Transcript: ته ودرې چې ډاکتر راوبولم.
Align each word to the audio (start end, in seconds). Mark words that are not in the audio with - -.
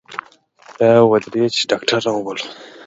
ته 0.75 0.87
ودرې 1.11 1.45
چې 1.55 1.61
ډاکتر 1.69 1.97
راوبولم. 2.05 2.47